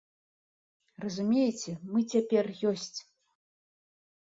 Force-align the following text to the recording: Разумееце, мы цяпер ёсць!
Разумееце, 1.03 1.77
мы 1.93 1.99
цяпер 2.11 2.45
ёсць! 2.75 2.93